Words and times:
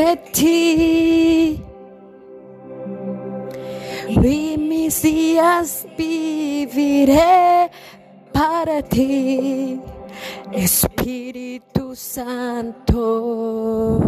de 0.00 0.16
ti. 0.32 1.62
Y 4.08 4.56
mis 4.58 5.02
días 5.02 5.86
viviré 5.96 7.70
para 8.32 8.82
ti, 8.82 9.80
Espíritu 10.52 11.94
Santo. 11.94 14.00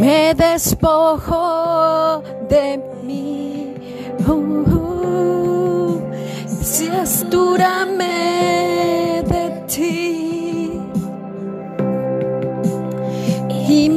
Me 0.00 0.34
despojo 0.34 2.22
de 2.48 2.80
mí. 3.04 3.74
Uh, 4.26 4.32
uh, 4.32 6.00
Ciastúrame 6.62 8.06
de 8.06 8.81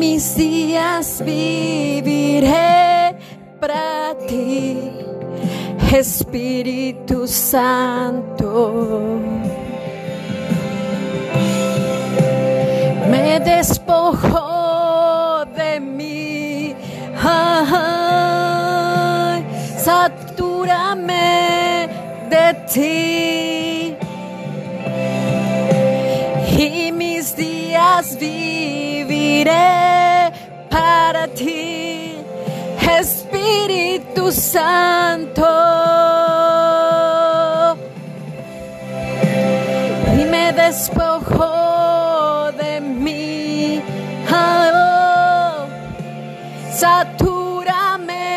mis 0.05 0.35
días 0.35 1.23
viviré 1.25 3.17
para 3.59 4.15
ti, 4.27 4.77
Espíritu 5.91 7.27
Santo. 7.27 8.51
Me 13.11 13.39
despojo 13.39 15.43
de 15.59 15.79
mí. 15.79 16.75
Ay, 17.23 17.79
satúrame 19.87 21.89
de 22.33 22.45
ti. 22.71 23.95
Y 26.57 26.91
mis 26.91 27.35
días 27.35 28.17
viviré 28.19 30.04
para 30.75 31.23
ti, 31.29 32.17
Espíritu 32.99 34.29
Santo. 34.31 35.47
Y 40.19 40.21
me 40.33 40.45
despojo 40.51 42.51
de 42.61 42.81
mí. 42.81 43.81
Oh, 44.29 45.65
satúrame 46.81 48.27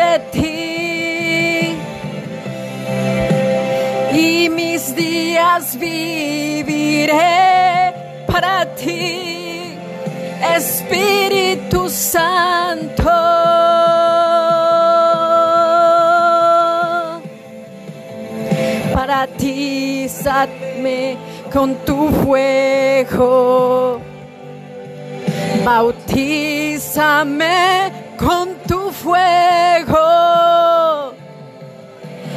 de 0.00 0.12
ti. 0.34 1.76
Y 4.26 4.48
mis 4.48 4.96
días 4.96 5.78
viviré 5.78 7.14
para 8.26 8.74
ti, 8.74 9.29
Espíritu 10.90 11.88
Santo. 11.88 13.04
Para 18.92 19.28
ti, 19.38 20.08
satme 20.08 21.16
con 21.52 21.76
tu 21.86 22.08
fuego. 22.24 24.00
Bautízame 25.64 27.38
con 28.18 28.56
tu 28.66 28.90
fuego. 28.90 31.14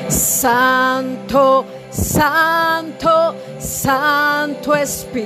Santo, 0.10 1.66
Santo, 1.90 3.34
Santo 3.58 4.76
Espíritu. 4.76 5.24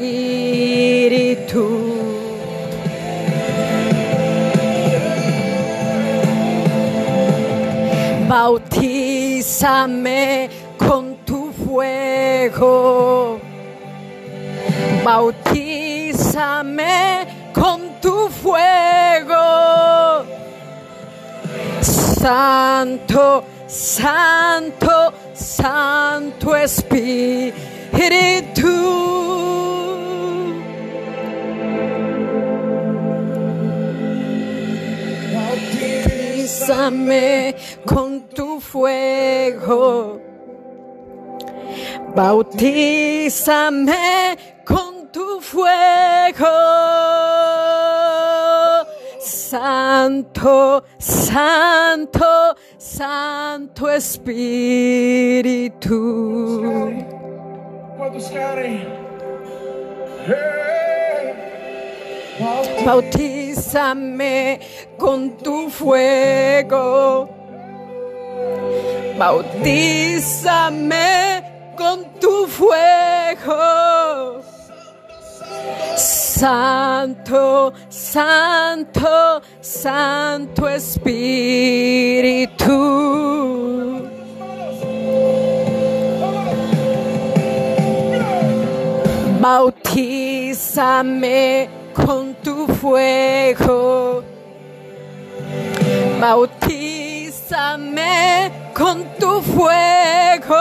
Bautízame 8.27 10.19
con 10.77 11.15
tu 11.25 11.51
fuego. 11.53 13.39
Bautízame 15.03 16.67
con 17.53 17.81
tu 18.01 18.27
fuego. 18.29 20.25
Santo, 21.81 23.45
Santo, 23.67 25.13
Santo 25.33 26.55
Espíritu. 26.55 27.53
Bautízame 36.57 37.55
con 37.85 38.27
tu 38.29 38.59
fuego. 38.59 40.19
Bautízame 42.15 43.93
con 44.65 45.11
tu 45.11 45.39
fuego. 45.39 46.47
Santo, 49.19 50.83
Santo, 50.97 52.55
Santo 52.77 53.89
Espíritu. 53.89 54.97
Bautízame 62.85 64.59
con 64.97 65.37
tu 65.37 65.69
fuego. 65.69 67.29
Bautízame 69.17 70.73
con 71.75 72.05
tu 72.19 72.45
fuego. 72.47 74.41
Santo, 75.95 77.73
Santo, 77.89 79.41
Santo 79.59 80.69
Espíritu. 80.69 81.17
Bautízame 89.39 90.47
con 92.05 92.35
tu 92.43 92.67
fuego. 92.67 94.23
Bautízame 96.19 98.11
con 98.73 99.05
tu 99.19 99.41
fuego. 99.41 100.55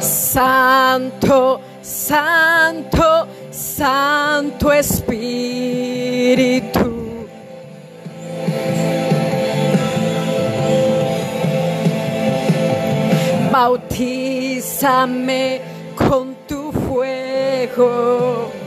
Santo, 0.00 1.60
Santo, 1.82 3.26
Santo 3.50 4.72
Espíritu. 4.72 6.80
Bautízame 13.50 15.60
con 15.96 16.36
tu 16.46 16.70
fuego. 16.72 18.59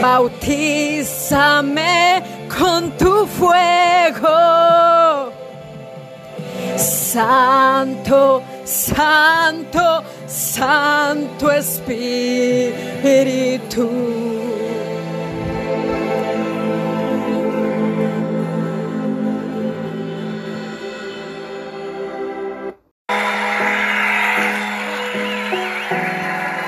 Bautízame 0.00 1.92
con 2.48 2.90
tu 2.96 3.26
fuego. 3.26 4.64
Santo, 7.14 8.42
Santo, 8.64 10.02
Santo 10.26 11.52
Espíritu. 11.52 12.72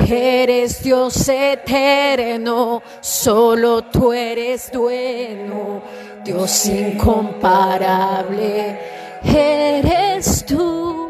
Eres 0.07 0.83
Dios 0.83 1.27
eterno, 1.27 2.83
solo 3.01 3.85
tú 3.85 4.13
eres 4.13 4.71
dueño, 4.71 5.81
Dios 6.23 6.67
incomparable, 6.67 8.79
eres 9.25 10.45
tú. 10.45 11.04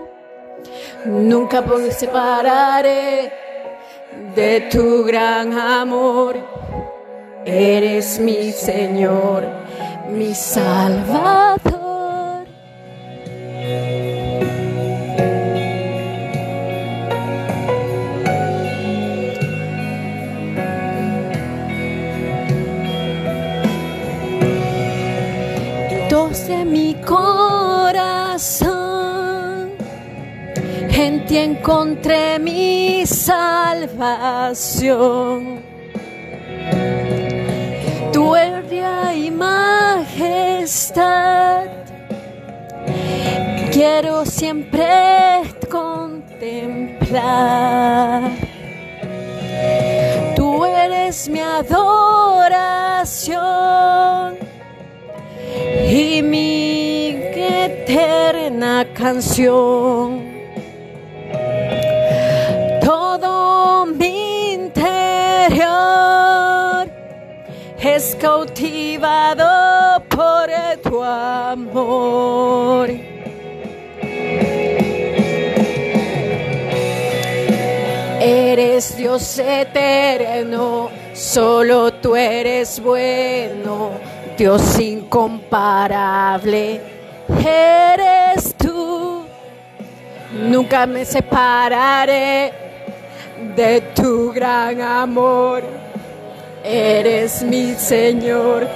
Nunca 1.04 1.60
me 1.60 1.90
separaré 1.90 3.30
de 4.34 4.60
tu 4.70 5.04
gran 5.04 5.52
amor. 5.52 6.36
Eres 7.44 8.18
mi 8.18 8.50
Señor, 8.52 9.44
mi 10.10 10.34
Salvador. 10.34 11.73
Encontré 31.64 32.38
mi 32.38 33.06
salvación. 33.06 33.94
Tu 38.12 38.20
gloria 38.20 39.14
y 39.14 39.30
majestad 39.30 40.44
quiero 43.72 44.26
siempre 44.26 45.40
contemplar. 45.70 47.10
Tú 50.36 50.66
eres 50.66 51.30
mi 51.30 51.40
adoración 51.40 52.44
y 55.88 56.22
mi 56.22 57.08
eterna 57.34 58.86
canción. 58.92 60.23
Cautivado 68.24 70.02
por 70.08 70.48
tu 70.82 71.02
amor. 71.02 72.88
Eres 78.18 78.96
Dios 78.96 79.38
eterno, 79.38 80.88
solo 81.12 81.92
tú 81.92 82.16
eres 82.16 82.80
bueno, 82.80 83.90
Dios 84.38 84.80
incomparable, 84.80 86.80
eres 87.44 88.54
tú. 88.54 89.26
Nunca 90.48 90.86
me 90.86 91.04
separaré 91.04 92.54
de 93.54 93.82
tu 93.94 94.32
gran 94.32 94.80
amor. 94.80 95.83
Eres 96.64 97.42
mi 97.42 97.74
Señor, 97.74 98.66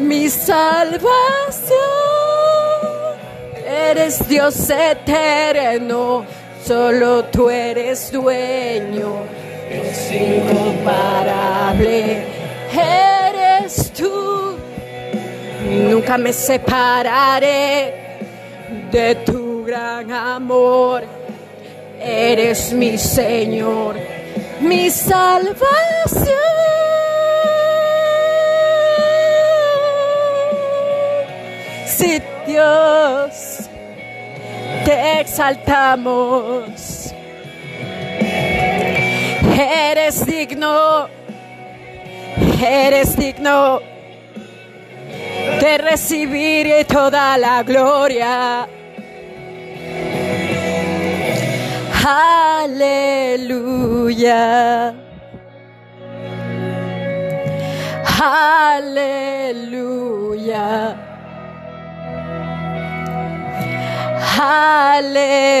mi 0.00 0.30
salvación. 0.30 1.04
Eres 3.66 4.26
Dios 4.26 4.70
eterno, 4.70 6.24
solo 6.64 7.26
tú 7.26 7.50
eres 7.50 8.10
dueño. 8.10 9.16
Es 9.70 10.12
incomparable, 10.12 12.24
eres 12.72 13.92
tú. 13.92 14.56
Nunca 15.90 16.16
me 16.16 16.32
separaré 16.32 18.18
de 18.90 19.14
tu 19.26 19.62
gran 19.62 20.10
amor. 20.10 21.04
Eres 22.00 22.72
mi 22.72 22.96
Señor, 22.96 23.96
mi 24.58 24.88
salvación. 24.88 26.56
Si 31.96 32.20
Dios 32.46 33.70
te 34.84 35.20
exaltamos, 35.20 36.70
eres 39.58 40.26
digno, 40.26 41.08
eres 42.62 43.16
digno 43.16 43.80
de 45.58 45.78
recibir 45.78 46.84
toda 46.86 47.38
la 47.38 47.62
gloria. 47.62 48.68
Aleluya. 52.66 53.74
Aleluya. 58.20 59.66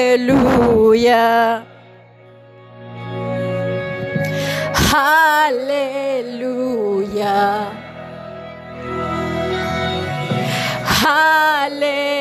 Aleluya. 0.06 0.44
Aleluya. 5.96 7.72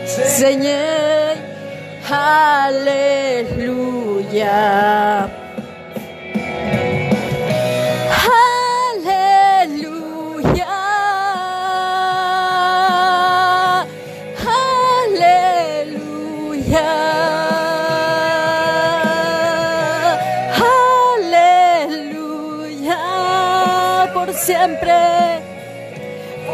Señor. 0.07 1.37
Aleluya. 2.09 2.93
Siempre. 24.45 24.93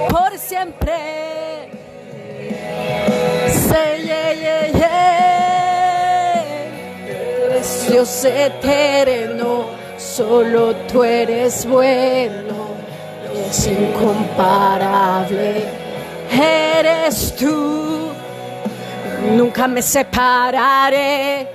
Por 0.09 0.37
siempre. 0.37 0.93
Say 3.67 4.05
yeah, 4.05 4.33
yeah, 4.33 4.67
yeah. 4.77 4.99
Dios 7.89 8.23
eterno, 8.23 9.65
solo 9.97 10.75
tú 10.87 11.03
eres 11.03 11.65
bueno, 11.65 12.69
es 13.49 13.67
incomparable. 13.67 15.63
eres 16.31 17.35
tú. 17.35 18.09
Nunca 19.35 19.67
me 19.67 19.81
separaré 19.81 21.47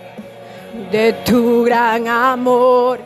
de 0.91 1.13
tu 1.25 1.65
gran 1.65 2.09
amor. 2.09 2.99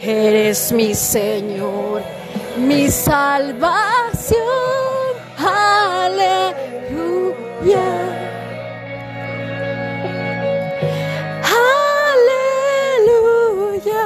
Eres 0.00 0.72
mi 0.72 0.94
Señor, 0.94 2.02
mi 2.58 2.90
salvación. 2.90 4.36
Aleluya. 5.38 6.56
Aleluya. 12.66 14.04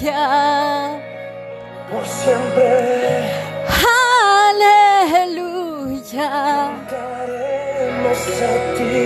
Aleluya. 0.00 0.98
por 1.90 2.06
siempre 2.06 3.28
Aleluya. 5.12 6.30
cantaremos 6.88 8.20
a 8.40 8.74
ti. 8.76 8.96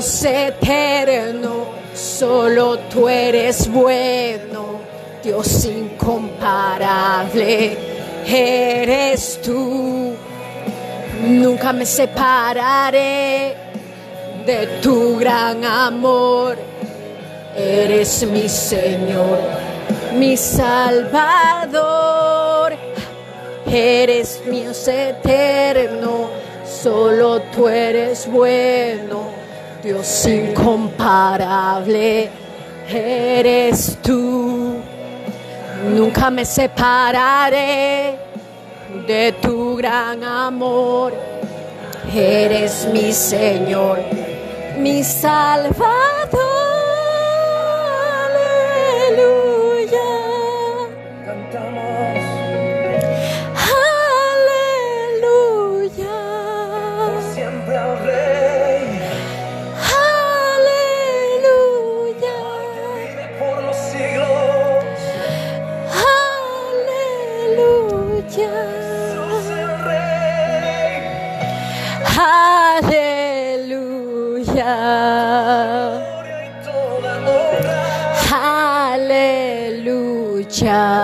Dios 0.00 0.24
eterno, 0.24 1.66
solo 1.94 2.78
tú 2.88 3.06
eres 3.06 3.70
bueno, 3.70 4.80
Dios 5.22 5.66
incomparable, 5.66 7.76
eres 8.26 9.38
tú. 9.42 10.14
Nunca 11.22 11.74
me 11.74 11.84
separaré 11.84 13.54
de 14.46 14.66
tu 14.80 15.18
gran 15.18 15.62
amor. 15.66 16.56
Eres 17.54 18.26
mi 18.26 18.48
Señor, 18.48 19.38
mi 20.14 20.34
Salvador. 20.34 21.12
Eres 23.70 24.40
mi 24.46 24.64
eterno, 24.64 26.30
solo 26.64 27.42
tú 27.54 27.68
eres 27.68 28.26
bueno, 28.26 29.39
Dios 29.82 30.26
incomparable. 30.26 32.28
Eres 32.88 33.98
tú. 34.02 34.76
Nunca 35.94 36.30
me 36.30 36.44
separaré 36.44 38.18
de 39.06 39.32
tu 39.40 39.76
gran 39.76 40.22
amor. 40.22 41.14
Eres 42.14 42.88
mi 42.92 43.12
Señor, 43.12 43.98
mi 44.78 45.02
Salvador. 45.04 45.80
Aleluya. 48.26 49.59
Yeah. 80.62 80.99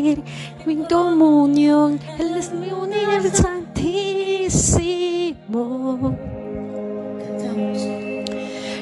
Mi 0.00 0.76
comunión. 0.88 1.98
Él 2.18 2.36
es 2.36 2.52
mi 2.52 2.70
unidad 2.70 3.22
santísimo. 3.32 3.76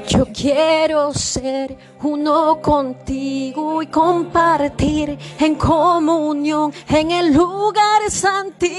Yo 0.09 0.27
quiero 0.27 1.13
ser 1.13 1.77
uno 2.03 2.61
contigo 2.61 3.83
y 3.83 3.87
compartir 3.89 5.19
en 5.39 5.55
comunión 5.57 6.73
en 6.89 7.11
el 7.11 7.33
lugar 7.35 8.03
santísimo. 8.11 8.79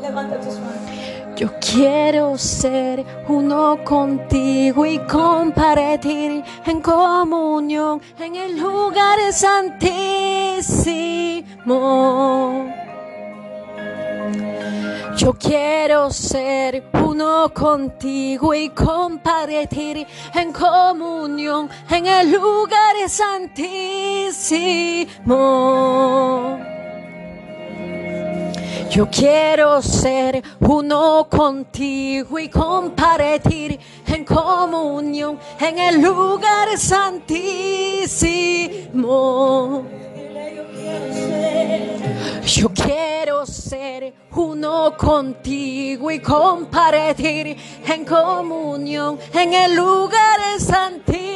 Levanta 0.00 0.40
tus 0.40 0.54
manos. 0.54 0.87
Yo 1.38 1.48
quiero 1.60 2.36
ser 2.36 3.06
uno 3.28 3.78
contigo 3.84 4.84
y 4.84 4.98
compartir 4.98 6.42
en 6.66 6.80
comunión 6.80 8.02
en 8.18 8.34
el 8.34 8.58
lugar 8.58 9.20
santísimo. 9.32 9.78
Yo 15.16 15.32
quiero 15.34 16.10
ser 16.10 16.82
uno 17.04 17.54
contigo 17.54 18.52
y 18.52 18.70
compartir 18.70 20.08
en 20.34 20.52
comunión 20.52 21.70
en 21.88 22.06
el 22.06 22.32
lugar 22.32 22.96
santísimo. 23.08 23.58
Yo 28.90 29.08
quiero 29.10 29.82
ser 29.82 30.42
uno 30.60 31.28
contigo 31.30 32.38
y 32.38 32.48
compartir 32.48 33.78
en 34.06 34.24
comunión 34.24 35.38
en 35.60 35.78
el 35.78 36.00
lugar 36.00 36.78
santísimo. 36.78 37.44
Yo 42.46 42.70
quiero 42.70 43.44
ser 43.44 44.14
uno 44.32 44.96
contigo 44.96 46.10
y 46.10 46.18
compartir 46.20 47.58
en 47.86 48.04
comunión 48.06 49.18
en 49.34 49.52
el 49.52 49.74
lugar 49.76 50.40
santísimo. 50.58 51.28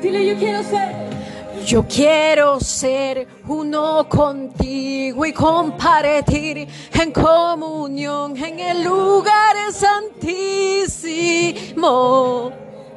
Dile, 0.00 0.26
yo 0.26 0.34
quiero 0.36 0.62
ser. 0.62 1.23
Yo 1.66 1.84
quiero 1.88 2.60
ser 2.60 3.26
uno 3.48 4.06
contigo 4.06 5.24
y 5.24 5.32
compartir 5.32 6.68
en 6.92 7.10
comunión 7.10 8.36
en 8.36 8.60
el 8.60 8.84
lugar 8.84 9.56
santísimo. 9.72 10.12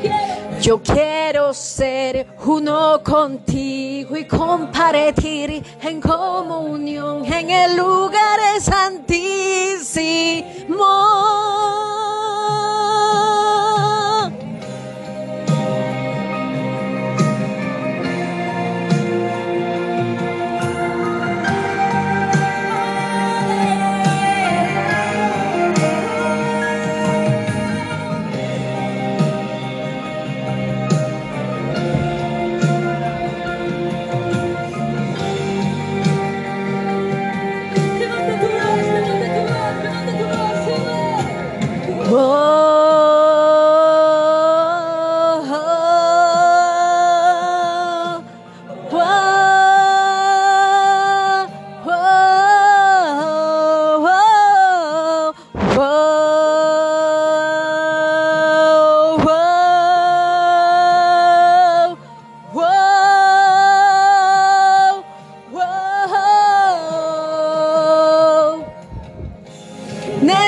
quiero. 0.00 0.60
Yo 0.60 0.80
quiero 0.80 1.52
ser 1.52 2.28
uno 2.44 3.02
contigo 3.02 4.16
y 4.16 4.24
compartir 4.24 5.62
en 5.82 6.00
comunión 6.00 7.24
en 7.24 7.50
el 7.50 7.76
lugar 7.76 8.40
santísimo. 8.60 9.16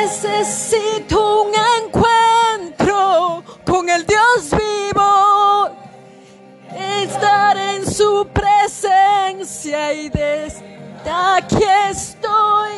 Necesito 0.08 1.42
un 1.42 1.52
encuentro 1.84 3.44
con 3.66 3.90
el 3.90 4.06
Dios 4.06 4.50
vivo, 4.52 5.68
estar 7.02 7.54
en 7.58 7.84
su 7.84 8.26
presencia 8.32 9.92
y 9.92 10.08
desde 10.08 10.80
aquí 11.04 11.62
estoy. 11.90 12.70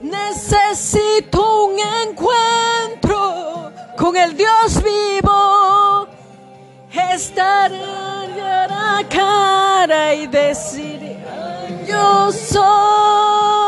Necesito 0.00 1.66
un 1.66 1.76
encuentro 2.08 3.70
con 3.98 4.16
el 4.16 4.34
Dios 4.34 4.82
vivo, 4.82 6.08
estar 6.90 7.70
cara 7.70 8.98
a 9.00 9.08
cara 9.10 10.14
y 10.14 10.26
decir, 10.28 11.18
yo 11.86 12.32
soy. 12.32 13.63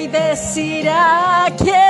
Y 0.00 0.06
decir 0.06 0.88
aquí 0.88 1.68
estoy. 1.68 1.89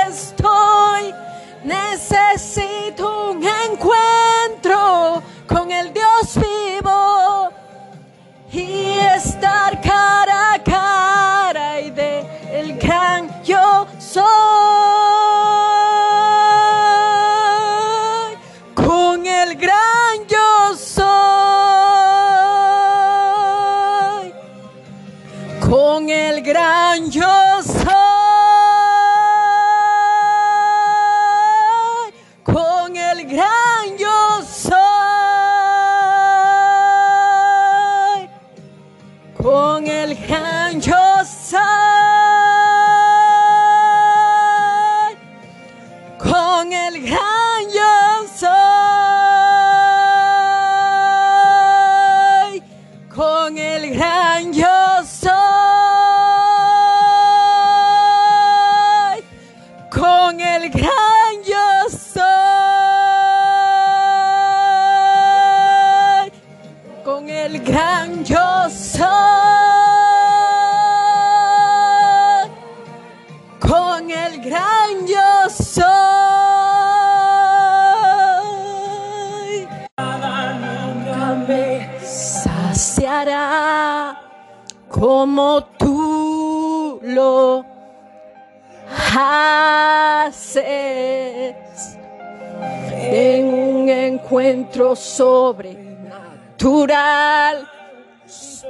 Sobrenatural. 96.81 97.67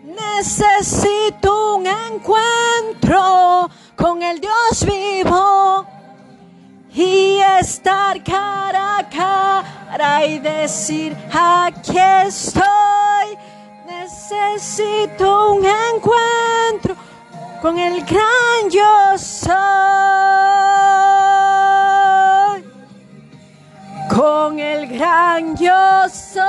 Necesito 0.05 1.75
un 1.75 1.87
encuentro 1.87 3.69
con 3.97 4.23
el 4.23 4.39
Dios 4.39 4.85
vivo 4.85 5.85
y 6.93 7.39
estar 7.59 8.23
cara 8.23 8.97
a 8.99 9.09
cara 9.09 10.25
y 10.25 10.39
decir 10.39 11.15
aquí 11.31 11.97
estoy. 12.25 13.37
Necesito 13.85 15.53
un 15.53 15.65
encuentro 15.65 16.95
con 17.61 17.77
el 17.77 18.03
gran 18.05 18.69
yo 18.69 19.17
soy. 19.17 19.53
Con 24.09 24.59
el 24.59 24.87
gran 24.87 25.55
yo 25.55 26.09
soy. 26.09 26.43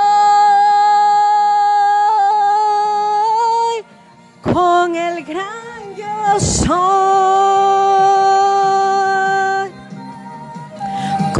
Con 4.43 4.97
el 4.97 5.25
gran 5.25 5.95
yo 5.97 6.41
soy. 6.41 7.80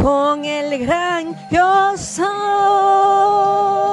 Con 0.01 0.43
el 0.45 0.79
gran 0.79 1.35
yo 1.51 1.95
soy. 1.95 3.90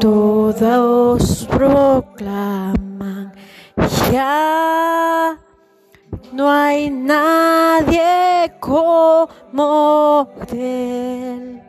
Todos 0.00 1.46
proclaman 1.50 3.32
Ya 4.12 5.38
no 6.32 6.50
hay 6.50 6.90
nadie 6.90 8.52
como 8.60 10.28
Él. 10.52 11.62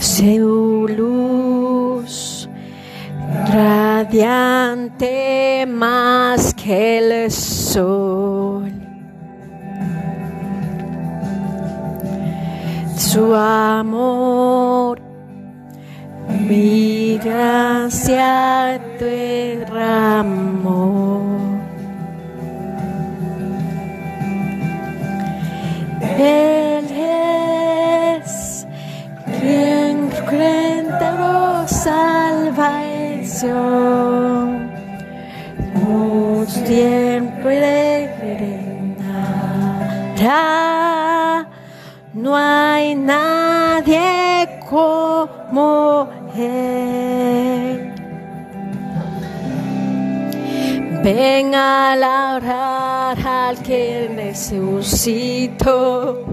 Su 0.00 0.88
luz 0.88 2.48
radiante 3.52 5.66
más 5.68 6.54
que 6.54 6.98
el 6.98 7.30
sol. 7.30 8.83
Su 12.96 13.34
amor 13.34 15.00
mi 16.28 17.18
gracia 17.18 18.80
derramó. 18.98 20.44
Él 26.18 26.86
es 28.20 28.66
quien 29.40 30.10
encontró 30.12 31.66
salvación. 31.66 32.54
Nos 35.74 36.48
siempre 36.48 38.10
reinará. 40.20 40.34
No 42.24 42.34
hay 42.34 42.94
nadie 42.94 44.48
como 44.70 46.08
Él. 46.34 47.92
Ven 51.02 51.54
a 51.54 51.94
labrar 51.94 53.18
al 53.26 53.58
que 53.58 54.10
resucitó, 54.16 56.24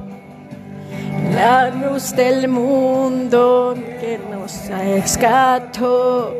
la 1.33 1.69
luz 1.71 2.15
del 2.15 2.47
mundo 2.47 3.75
que 3.99 4.17
nos 4.31 4.69
rescató. 4.69 6.33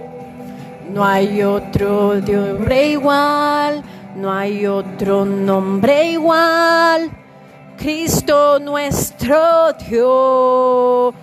No 0.93 1.03
hay 1.03 1.43
otro 1.43 2.21
de 2.21 2.39
hombre 2.39 2.91
igual, 2.91 3.83
no 4.15 4.31
hay 4.31 4.65
otro 4.65 5.25
nombre 5.25 6.11
igual. 6.11 7.20
Cristo 7.81 8.59
nuestro 8.59 9.73
Dios. 9.89 11.15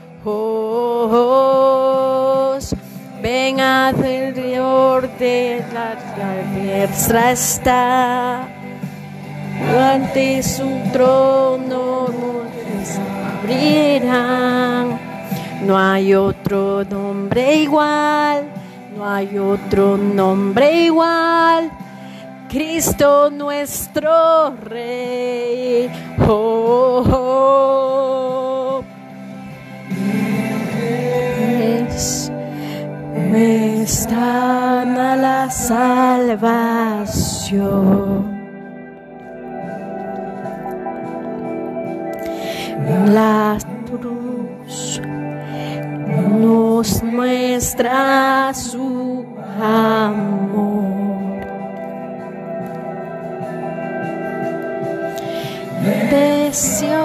Ven 3.23 3.61
alrededor 3.61 5.09
de 5.19 5.65
la 5.73 5.95
tierra 6.53 7.31
está. 7.31 8.49
Ante 9.93 10.43
su 10.43 10.69
trono 10.93 12.09
montes 12.09 12.99
abrirán. 13.39 14.99
No 15.65 15.79
hay 15.79 16.13
otro 16.13 16.83
nombre 16.85 17.55
igual, 17.55 18.49
no 18.97 19.09
hay 19.09 19.39
otro 19.39 19.97
nombre 19.97 20.73
igual. 20.87 21.71
Cristo 22.49 23.31
nuestro 23.31 24.57
Rey. 24.65 25.91
Oh, 26.27 27.05
oh, 27.07 28.81
oh. 28.81 28.85
Es, 31.91 32.33
están 33.35 34.99
a 34.99 35.17
la 35.17 35.51
salvación. 35.51 36.69
La 43.13 43.59
cruz 43.87 45.03
nos 46.41 47.03
muestra 47.03 48.55
su 48.55 49.27
amor. 49.61 51.28
see 56.59 56.98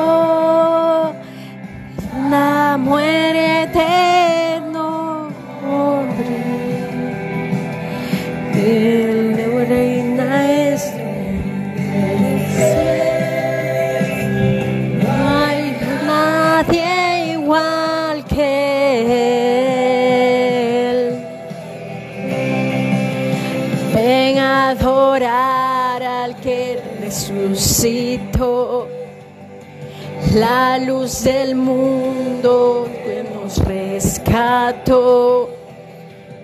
del 31.04 31.56
mundo 31.56 32.88
que 33.04 33.26
nos 33.36 33.58
rescató. 33.66 35.50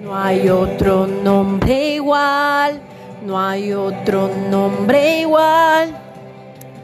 No 0.01 0.13
hay 0.13 0.49
otro 0.49 1.07
nombre 1.07 1.93
igual, 1.93 2.81
no 3.25 3.39
hay 3.39 3.71
otro 3.71 4.29
nombre 4.49 5.21
igual. 5.21 5.97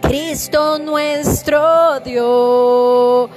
Cristo 0.02 0.80
nuestro 0.80 2.00
Dios. 2.00 3.30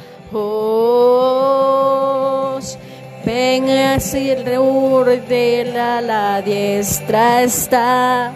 Ven 3.24 3.68
a 3.70 3.94
alrededor 3.94 5.20
de 5.26 5.72
la, 5.74 6.00
la 6.00 6.42
diestra 6.42 7.42
está. 7.42 8.32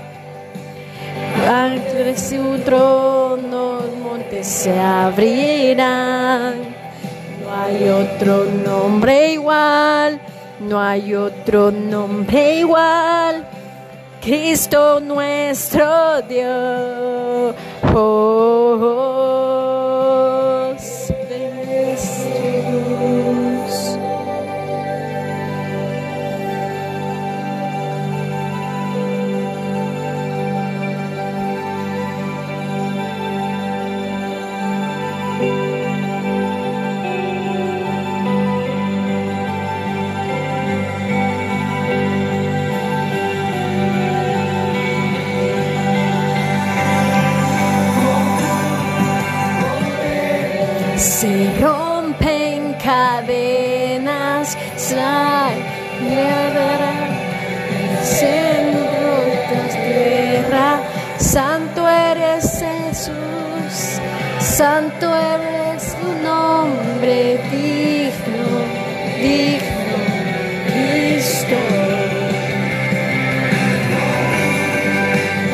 Ante 1.49 2.19
su 2.19 2.59
trono 2.65 3.62
se 4.40 4.79
abrirán. 4.79 6.55
No 7.42 7.55
hay 7.55 7.88
otro 7.88 8.45
nombre 8.45 9.33
igual, 9.33 10.21
no 10.61 10.81
hay 10.81 11.14
otro 11.14 11.71
nombre 11.71 12.61
igual. 12.61 13.47
Cristo 14.23 15.01
nuestro 15.01 16.23
Dios. 16.23 17.55
Jesús. 17.83 19.41
Santo 64.53 65.07
eres 65.17 65.97
tu 65.97 66.09
nombre, 66.29 67.38
digno, 67.51 68.49
digno, 69.23 69.99
Cristo. 70.67 71.59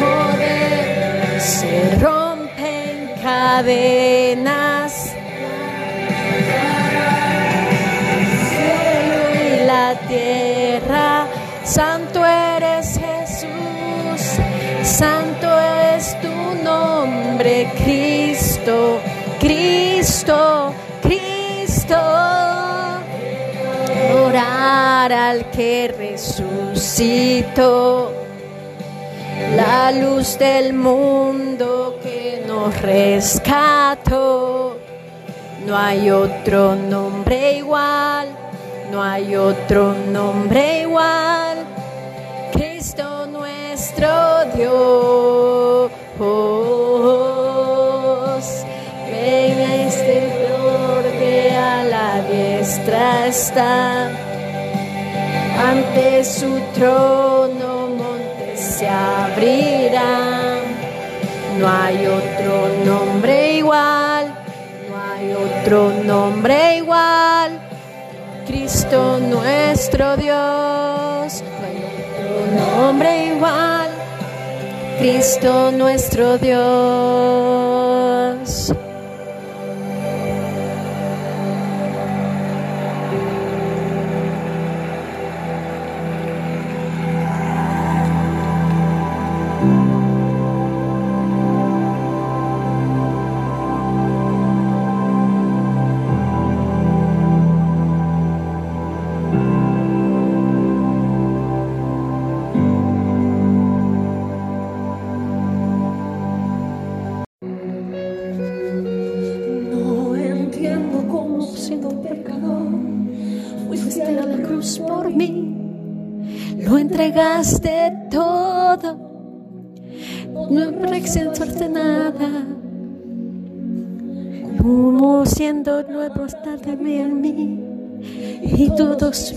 Poder, 0.01 1.41
se 1.41 1.97
rompen 2.01 2.97
cadenas. 3.23 4.93
cielo 8.51 9.21
y 9.45 9.65
la 9.65 9.95
tierra. 10.09 11.27
Santo 11.65 12.25
eres 12.25 12.99
Jesús, 12.99 14.41
santo 14.83 15.47
es 15.95 16.17
tu 16.23 16.65
nombre, 16.65 17.69
Cristo, 17.77 18.38
Cristo, 19.41 20.73
Cristo. 21.03 21.97
Orar 24.27 25.11
al 25.13 25.51
que 25.51 25.95
resucitó, 25.97 27.33
la 29.57 29.91
luz 29.93 30.39
del 30.39 30.75
mundo 30.75 31.99
que 32.03 32.45
nos 32.47 32.79
rescató. 32.83 34.77
No 35.67 35.77
hay 35.77 36.11
otro 36.11 36.75
nombre 36.75 37.53
igual, 37.59 38.29
no 38.93 39.03
hay 39.03 39.35
otro 39.35 39.95
nombre 40.13 40.83
igual. 40.83 41.65
Cristo 42.53 43.27
nuestro 43.27 44.45
Dios. 44.55 45.91
La 51.85 52.23
diestra 52.23 53.27
está. 53.27 54.11
Ante 55.69 56.25
su 56.25 56.61
trono 56.75 57.89
montes 57.97 58.61
se 58.61 58.89
abrirán. 58.89 60.59
No 61.59 61.69
hay 61.69 62.07
otro 62.07 62.69
nombre 62.85 63.55
igual, 63.55 64.27
no 64.89 64.97
hay 65.13 65.33
otro 65.33 65.91
nombre 66.05 66.77
igual. 66.77 67.61
Cristo 68.47 69.19
nuestro 69.19 70.17
Dios, 70.17 71.43
no 71.43 71.67
hay 71.67 71.79
otro 71.99 72.47
nombre 72.57 73.27
igual. 73.27 73.89
Cristo 74.99 75.73
nuestro 75.73 76.39
Dios. 76.39 77.69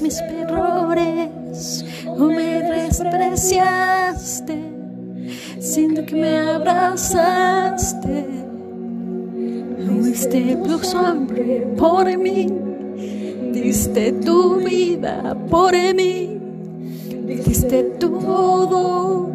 Mis 0.02 0.20
errores. 0.20 1.86
No 2.06 2.28
me 2.28 2.62
despreciaste, 2.62 4.60
siendo 5.60 6.06
que 6.06 6.16
me 6.16 6.38
abrazaste. 6.40 8.26
Fuiste 9.88 10.58
tu 10.66 10.78
sangre 10.80 11.68
por 11.78 12.06
mí, 12.18 12.48
diste 13.54 14.12
tu 14.12 14.56
vida 14.58 15.38
por 15.50 15.74
mí, 15.74 16.38
diste 17.26 17.84
todo, 17.98 19.32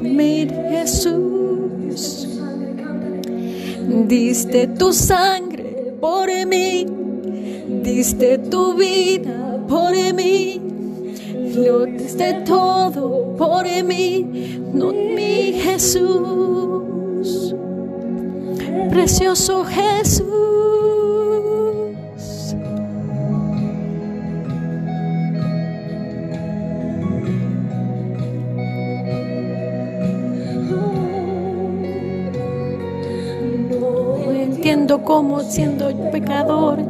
mi 0.00 0.48
Jesús. 0.48 2.28
Diste 4.08 4.66
tu 4.66 4.92
sangre 4.92 5.94
por 6.00 6.28
mí, 6.46 6.86
diste 7.82 8.38
tu 8.38 8.74
vida 8.74 9.58
por 9.68 9.92
mí, 10.14 10.60
lo 11.54 11.86
todo 12.44 13.34
por 13.36 13.64
mí, 13.84 14.60
no 14.72 14.92
mi 14.92 15.52
Jesús 15.52 16.32
precioso 18.92 19.64
Jesús. 19.64 20.26
No 33.70 34.30
entiendo 34.32 35.02
cómo 35.02 35.40
siendo 35.40 35.88
pecador, 36.10 36.80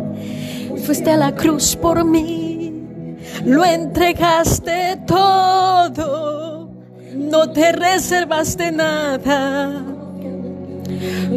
fuiste 0.83 1.11
a 1.11 1.17
la 1.17 1.35
cruz 1.35 1.77
por 1.77 2.05
mí, 2.05 3.17
lo 3.45 3.65
entregaste 3.65 4.99
todo, 5.07 6.71
no 7.15 7.51
te 7.51 7.73
reservaste 7.73 8.73
nada 8.73 9.85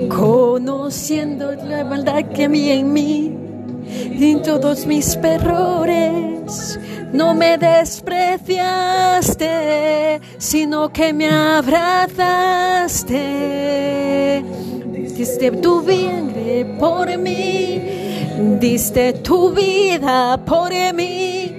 conociendo 0.10 1.54
la 1.54 1.84
maldad 1.84 2.24
que 2.34 2.46
había 2.46 2.76
en 2.76 2.94
mí 2.94 3.46
en 3.88 4.42
todos 4.42 4.86
mis 4.86 5.16
errores. 5.16 6.80
No 7.12 7.34
me 7.34 7.58
despreciaste, 7.58 10.22
sino 10.38 10.90
que 10.90 11.12
me 11.14 11.30
abrazaste. 11.30 13.16
Diste 15.16 15.52
tu 15.52 15.82
vientre 15.82 16.66
por 16.78 17.18
mí, 17.18 17.82
diste 18.60 19.14
tu 19.14 19.52
vida 19.52 20.38
por 20.46 20.72
mí. 20.94 21.52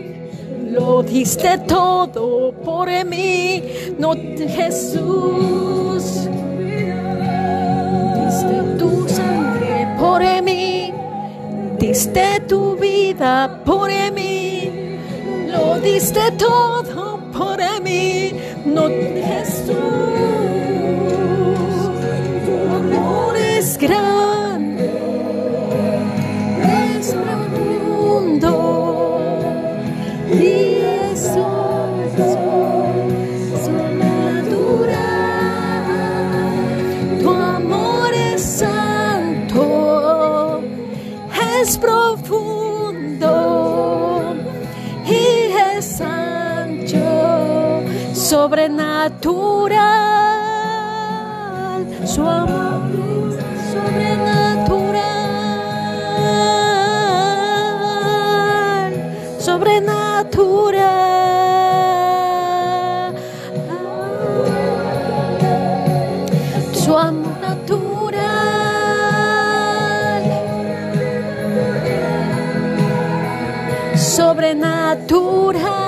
Lo 0.71 1.03
diste 1.03 1.59
todo 1.67 2.53
por 2.65 2.89
mí, 3.05 3.63
no 3.99 4.15
Jesús 4.15 5.67
diste 8.27 8.63
tu 8.79 9.09
sangre 9.09 9.89
por 9.99 10.23
mí, 10.43 10.93
diste 11.79 12.41
tu 12.47 12.77
vida 12.77 13.61
por 13.65 13.91
mí, 14.13 14.99
lo 15.49 15.79
diste 15.81 16.33
todo 16.33 17.21
por 17.33 17.59
mí, 17.83 18.33
no 18.65 18.89
Jesús. 18.89 20.16
criatura. 74.87 75.86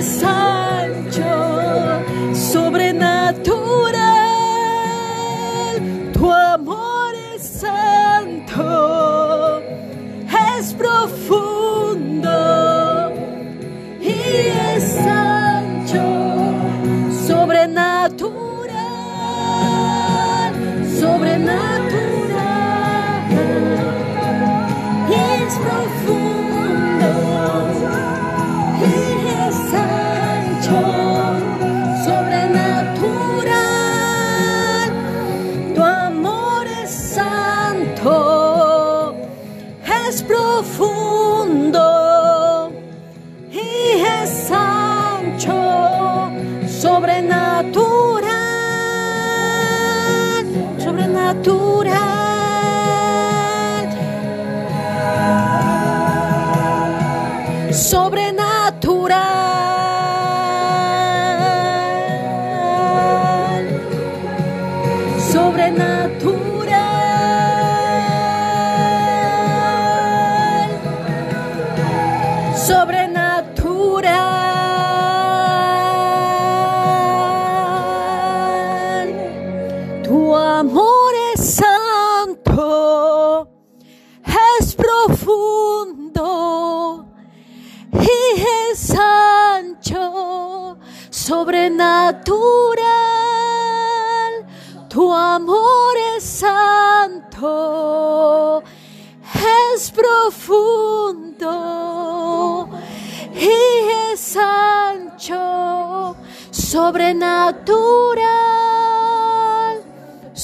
this 0.00 0.22
time. 0.22 0.39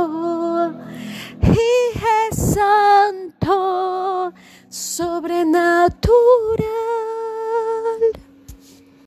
y 1.42 1.60
es 2.00 2.38
santo, 2.56 4.32
sobrenatural. 4.70 7.11